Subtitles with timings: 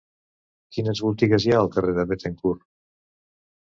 [0.77, 2.69] Quines botigues hi ha al carrer de Béthencourt?